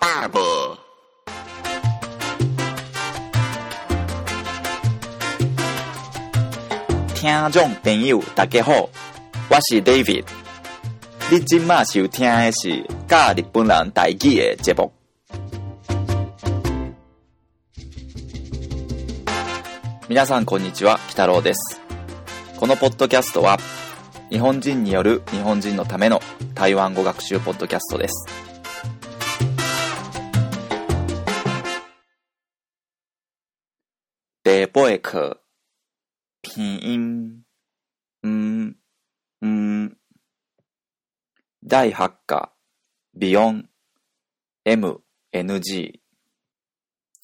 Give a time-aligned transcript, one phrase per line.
[0.00, 0.78] barber.
[7.14, 8.88] 听众朋友，大家好，
[9.50, 10.24] 我是 David。
[11.30, 14.90] 你今麦收听的是教日本人台语的节目。
[20.08, 21.80] 皆さんこんにちは、北郎です。
[22.58, 23.58] このポッドキャストは、
[24.30, 26.20] 日本人による日本人のための
[26.54, 28.49] 台湾語学習ポッドキャストです。
[34.50, 35.40] 第八课
[36.42, 37.44] 拼音、
[38.28, 38.76] ん、
[39.46, 39.96] ん、
[41.62, 42.52] 第8課、
[43.14, 43.68] ビヨン、
[44.64, 46.00] M、NG。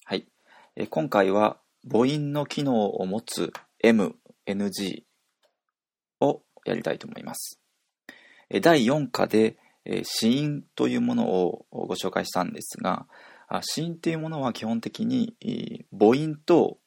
[0.05, 0.29] はい。
[0.77, 3.51] え今回は母音の機能を持つ
[3.83, 4.15] M、
[4.45, 5.03] NG
[6.21, 7.59] をやりたいと思います。
[8.49, 13.05] え第4課で、えー子音というものをご紹介したんですが、
[13.61, 15.35] 子音というものは基本的に
[15.91, 16.79] 母音と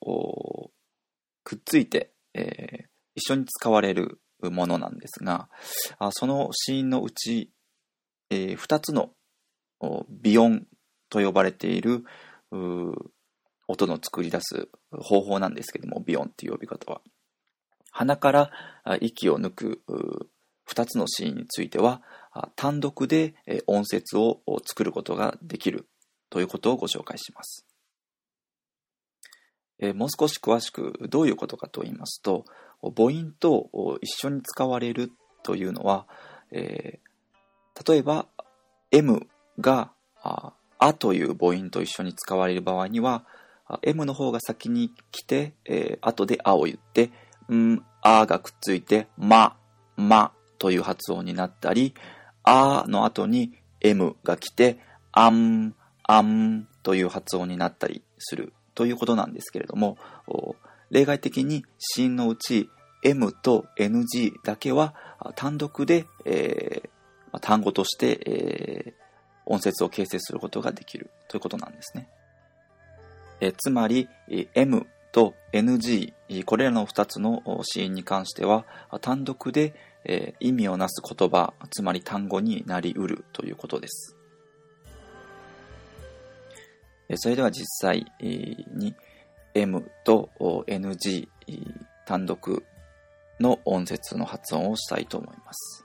[1.44, 2.90] くっついて、えー
[3.20, 5.48] 一緒に使われるものなんですが、
[6.12, 7.50] その子音のうち、
[8.30, 9.10] え2つの
[10.08, 10.66] 微音
[11.10, 12.04] と呼ばれている
[12.50, 17.02] 音の作り出す方法なんですけども、微音っていう呼び方は。
[17.90, 18.50] 鼻から
[19.00, 19.82] 息を抜く
[20.68, 22.02] 2つの子音については、
[22.56, 23.34] 単独で
[23.66, 25.89] 音節を作ることができる
[26.30, 27.66] ということをご紹介します。
[29.80, 32.44] えーもう少し詳しくどういうことかと言いますと、
[32.82, 35.10] 母音と一緒に使われる
[35.42, 36.06] というのは、
[36.52, 37.10] えー
[37.88, 38.26] 例えば
[38.90, 39.26] M
[39.58, 43.24] がああという母音と一緒に使われる場合には、
[43.82, 47.10] M の方が先に来て、えー後であを言って、
[47.52, 49.56] ん、あがくっついて、ま、
[49.96, 51.94] まという発音になったり、
[52.42, 54.78] あの後に M が来て、
[55.12, 55.74] あん、
[56.12, 59.96] あんという発音になったりするということなんですけれども、
[60.90, 62.68] 例外的に子音のうち
[63.04, 64.94] M と NG だけは
[65.36, 66.90] 単独で、えー
[67.40, 69.00] 単語として、えー
[69.46, 72.08] 音節を形成することができるということなんですね。
[73.40, 74.08] えつまり、
[74.54, 76.12] M と NG、
[76.44, 78.64] これらの2つのお子音に関しては、
[79.00, 84.19] 単独で、えー意味をなす言葉、つまり単語になりうるということです。
[87.16, 88.94] それでは実際に
[89.54, 90.30] M と
[90.66, 91.28] NG
[92.06, 92.64] 単独
[93.40, 95.84] の音節の発音をしたいと思います。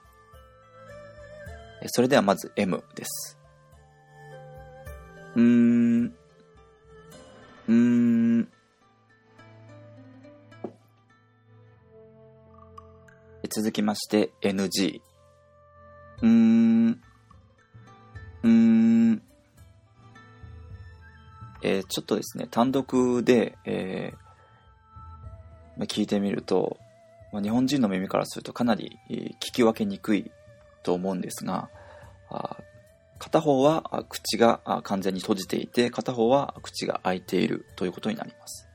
[1.88, 3.38] それではまず M です。
[5.34, 6.04] うーん、
[7.68, 8.48] うーん。
[13.48, 15.00] 続きまして NG。
[16.22, 16.65] うーん、
[21.88, 24.18] ちょっとですね、単独で、えー
[25.78, 26.78] まあ聞いてみると、
[27.32, 30.30] まあ日本人の耳からするとかなり聞き分けにくい
[30.82, 31.68] と思うんですが、
[32.30, 32.56] あ
[33.18, 38.68] 片方は口が完全に閉じていて、片方は口が開いているということになります。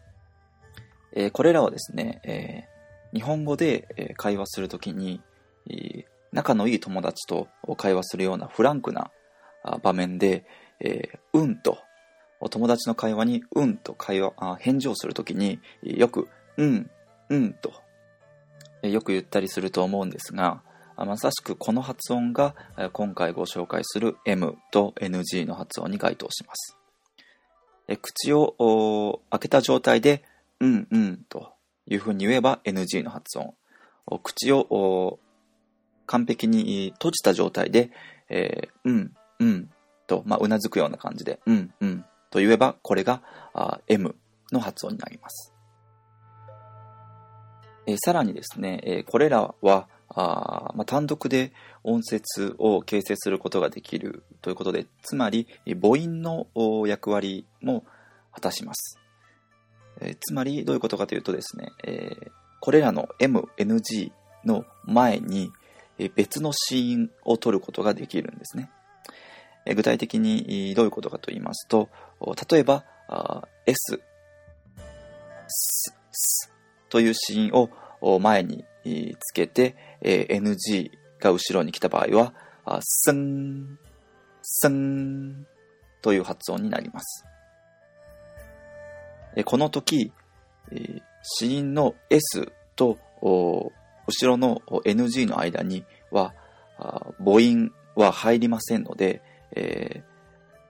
[1.13, 2.71] えーこれらはですね、えー
[3.13, 5.21] 日本語で会話するときに、
[6.31, 9.11] 仲のいい友達と会話するようなフランクな
[9.83, 10.45] 場面で、
[10.79, 11.77] えーうんと、
[12.41, 16.89] お友達の会話にうんと会話、あ返事をするときによくうん、
[17.29, 17.73] うんと、
[18.81, 20.61] よく言ったりすると思うんですが、
[20.97, 22.55] まさしくこの発音が
[22.93, 26.77] 今回ご紹介する M と NG の発音に該当します。
[28.01, 30.23] 口を開けた状態で、
[30.59, 31.53] うんうんと
[31.87, 33.53] いうふうに言えば NG の発音。
[34.23, 35.19] 口を
[36.07, 37.91] 完璧に閉じた状態で、
[38.29, 39.69] えーうんうん
[40.07, 43.21] と、まあ、うなずくような感じで、うんうんと言えば、これが
[43.53, 44.15] あ M
[44.51, 45.53] の発音になります。
[47.85, 51.53] えーさらにですね、えーこれらは、あまあ、単独で
[51.83, 56.47] 音節を形成することができるということで、つまり母音の
[56.87, 57.85] 役割も
[58.31, 58.97] 果たします。
[59.99, 62.31] えーつまりどういうことかというとですね、えー
[62.63, 64.11] これらの M、NG
[64.45, 65.51] の前に
[66.15, 68.69] 別の子音を取ることができるんですね。
[69.75, 71.89] 具体的にどういうことかと言いますと、
[72.49, 72.85] 例えば、
[73.65, 74.01] S、
[75.47, 76.53] S、S
[76.89, 77.69] という子音
[78.01, 78.65] を前に
[79.19, 82.33] つけて、NG が後ろに来た場合は、
[82.65, 83.79] あすん、
[84.41, 85.45] すん
[86.01, 87.25] という発音になります。
[89.45, 90.11] この時、
[90.71, 93.71] えー子音の S と後
[94.23, 96.33] ろの NG の間には
[97.19, 99.21] 母音は入りませんので、
[99.55, 100.03] え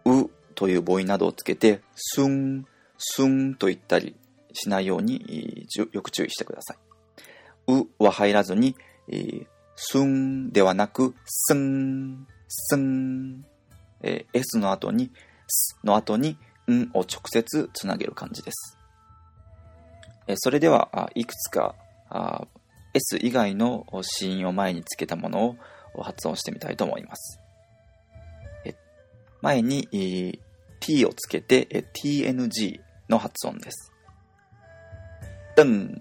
[0.04, 0.30] ーう
[0.61, 4.15] という母音などをつけて、すん、すんと言ったり
[4.53, 6.77] しないようによく注意してください。
[7.67, 8.75] うは入らずに、
[9.75, 13.43] すんではなく、すん、すん、
[14.03, 15.09] えー、S の後に、
[15.47, 16.37] すの後に、
[16.69, 18.77] んを直接つなげる感じです。
[20.27, 21.73] えー、それでは、いくつか
[22.93, 25.57] S 以外の子音を前につけたもの
[25.95, 27.39] を発音してみたいと思います。
[29.41, 29.87] 前に
[30.81, 33.94] t をつけて tng の発音です。
[35.56, 35.95] 噔、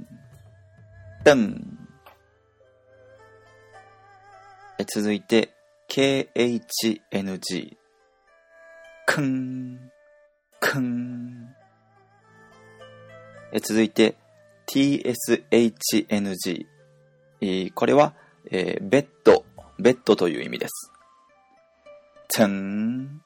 [1.25, 1.81] 噔。
[4.93, 5.55] 続いて、
[5.89, 7.77] khng。
[9.07, 9.93] くん、
[10.59, 11.55] くん。
[13.63, 14.17] 続いて、
[14.67, 16.67] tshng。
[17.75, 18.15] これは、
[18.51, 19.45] えー、ベッド、
[19.79, 20.91] ベッドという意味です。
[22.29, 23.23] つん、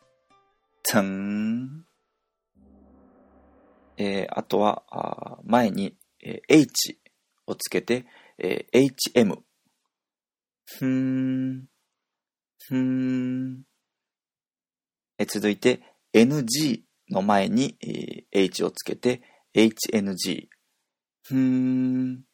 [0.84, 1.86] つん。
[3.96, 7.00] えー、あとは、あ前に、えー、h
[7.46, 8.04] をつけて、
[8.38, 9.42] えー、hm。
[10.66, 11.64] ふーん、
[12.68, 13.62] ふーん。
[15.18, 15.80] えー、続いて、
[16.12, 19.22] ng の前に、えー、h をつけて、
[19.54, 20.48] hng。
[21.22, 22.24] ふーん、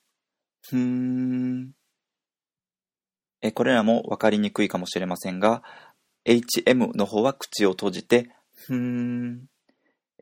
[0.62, 1.70] ふーん。
[3.42, 5.62] えこれらも分かりにくいかもしれませんが、
[6.24, 8.30] hm の方は口を閉じて、
[8.60, 9.46] ふーん。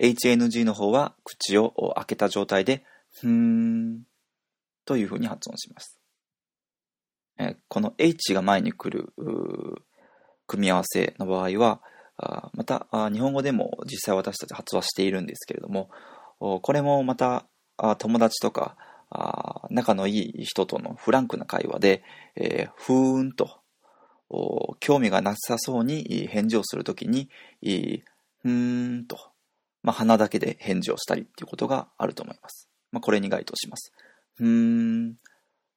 [0.01, 2.85] hng の方は口を開けた状態で、
[3.21, 4.03] ふーん。
[4.85, 5.99] というふうに発音します。
[7.39, 9.13] えこの h が前に来る
[10.47, 11.81] 組み合わせの場合は、
[12.17, 15.91] あまたあ日本語でも実際私たち発話しているんですけれども、
[16.39, 17.47] これもまた
[17.77, 18.77] あ友達とか
[19.11, 22.03] あ仲のいい人とのフランクな会話で、
[22.35, 23.61] えー、ふーんと
[24.81, 27.31] 興味がなさそうに返事をするときに、
[28.43, 29.19] ふーんと、
[29.83, 32.69] まあ、鼻だけで返事をしたりっていうことがあると思います。
[32.93, 33.93] まあ、これに該当します。
[34.37, 35.17] ふーん、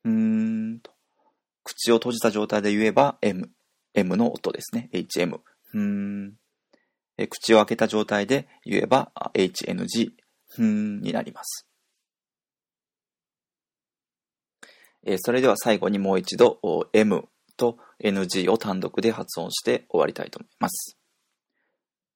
[0.04, 0.92] ふーんと。
[1.63, 3.50] 口を閉じた状態で言えば M、
[3.94, 4.90] M の音ですね。
[4.94, 6.34] HM、ふーん。
[7.18, 10.12] え口を開けた状態で言えば HNG、
[10.50, 11.68] ふーんになります。
[15.04, 16.60] えそれでは最後にもう一度
[16.94, 17.28] M
[17.58, 21.00] と NG を単独で発音して終わりたいと思います。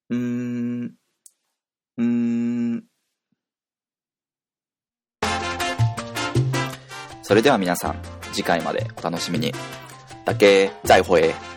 [0.08, 0.94] うん、
[1.98, 2.84] うん。
[7.22, 7.96] それでは皆さん、
[8.32, 9.52] 次回までお楽しみに。
[10.24, 11.55] だけ、再会。